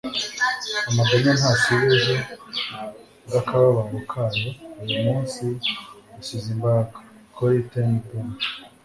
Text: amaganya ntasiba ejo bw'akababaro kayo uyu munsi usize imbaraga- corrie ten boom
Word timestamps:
amaganya 0.89 1.31
ntasiba 1.39 1.85
ejo 1.95 2.15
bw'akababaro 3.25 3.99
kayo 4.11 4.49
uyu 4.81 4.97
munsi 5.05 5.43
usize 6.19 6.47
imbaraga- 6.55 6.95
corrie 7.35 7.63
ten 7.71 7.89
boom 8.05 8.29